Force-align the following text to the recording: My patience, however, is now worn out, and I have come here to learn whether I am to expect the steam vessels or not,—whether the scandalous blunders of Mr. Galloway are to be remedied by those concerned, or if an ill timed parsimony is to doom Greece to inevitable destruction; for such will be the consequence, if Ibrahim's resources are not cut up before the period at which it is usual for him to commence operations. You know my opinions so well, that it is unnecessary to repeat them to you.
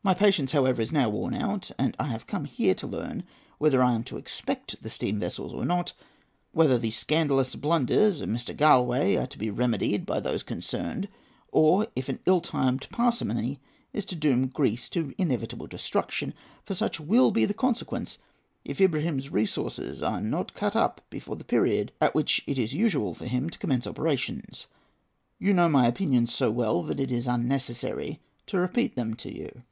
My 0.00 0.14
patience, 0.14 0.52
however, 0.52 0.80
is 0.80 0.92
now 0.92 1.08
worn 1.08 1.34
out, 1.34 1.72
and 1.76 1.96
I 1.98 2.04
have 2.04 2.28
come 2.28 2.44
here 2.44 2.72
to 2.76 2.86
learn 2.86 3.24
whether 3.58 3.82
I 3.82 3.94
am 3.94 4.04
to 4.04 4.16
expect 4.16 4.80
the 4.80 4.90
steam 4.90 5.18
vessels 5.18 5.52
or 5.52 5.64
not,—whether 5.64 6.78
the 6.78 6.92
scandalous 6.92 7.56
blunders 7.56 8.20
of 8.20 8.28
Mr. 8.28 8.56
Galloway 8.56 9.16
are 9.16 9.26
to 9.26 9.36
be 9.36 9.50
remedied 9.50 10.06
by 10.06 10.20
those 10.20 10.44
concerned, 10.44 11.08
or 11.50 11.88
if 11.96 12.08
an 12.08 12.20
ill 12.26 12.40
timed 12.40 12.86
parsimony 12.92 13.58
is 13.92 14.04
to 14.04 14.14
doom 14.14 14.46
Greece 14.46 14.88
to 14.90 15.12
inevitable 15.18 15.66
destruction; 15.66 16.32
for 16.62 16.76
such 16.76 17.00
will 17.00 17.32
be 17.32 17.44
the 17.44 17.52
consequence, 17.52 18.18
if 18.64 18.80
Ibrahim's 18.80 19.30
resources 19.32 20.00
are 20.00 20.20
not 20.20 20.54
cut 20.54 20.76
up 20.76 21.00
before 21.10 21.34
the 21.34 21.42
period 21.44 21.90
at 22.00 22.14
which 22.14 22.44
it 22.46 22.56
is 22.56 22.72
usual 22.72 23.14
for 23.14 23.26
him 23.26 23.50
to 23.50 23.58
commence 23.58 23.84
operations. 23.84 24.68
You 25.40 25.52
know 25.52 25.68
my 25.68 25.88
opinions 25.88 26.32
so 26.32 26.52
well, 26.52 26.84
that 26.84 27.00
it 27.00 27.10
is 27.10 27.26
unnecessary 27.26 28.20
to 28.46 28.58
repeat 28.58 28.94
them 28.94 29.14
to 29.14 29.34
you. 29.34 29.64